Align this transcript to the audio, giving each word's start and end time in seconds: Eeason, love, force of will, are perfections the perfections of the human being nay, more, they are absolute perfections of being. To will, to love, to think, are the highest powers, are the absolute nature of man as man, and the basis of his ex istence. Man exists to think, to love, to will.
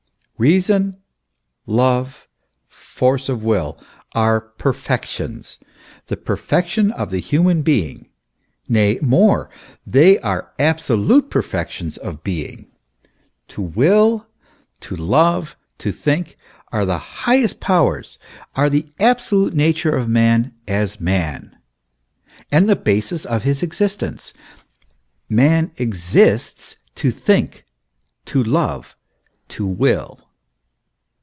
Eeason, 0.41 0.95
love, 1.67 2.27
force 2.67 3.29
of 3.29 3.43
will, 3.43 3.77
are 4.13 4.41
perfections 4.41 5.59
the 6.07 6.17
perfections 6.17 6.91
of 6.93 7.11
the 7.11 7.19
human 7.19 7.61
being 7.61 8.09
nay, 8.67 8.97
more, 9.03 9.51
they 9.85 10.17
are 10.21 10.51
absolute 10.57 11.29
perfections 11.29 11.95
of 11.97 12.23
being. 12.23 12.71
To 13.49 13.61
will, 13.61 14.25
to 14.79 14.95
love, 14.95 15.55
to 15.77 15.91
think, 15.91 16.37
are 16.71 16.85
the 16.87 16.97
highest 16.97 17.59
powers, 17.59 18.17
are 18.55 18.67
the 18.71 18.87
absolute 18.99 19.53
nature 19.53 19.95
of 19.95 20.09
man 20.09 20.55
as 20.67 20.99
man, 20.99 21.55
and 22.51 22.67
the 22.67 22.75
basis 22.75 23.27
of 23.27 23.43
his 23.43 23.61
ex 23.61 23.77
istence. 23.79 24.33
Man 25.29 25.71
exists 25.77 26.77
to 26.95 27.11
think, 27.11 27.63
to 28.25 28.43
love, 28.43 28.95
to 29.49 29.67
will. 29.67 30.19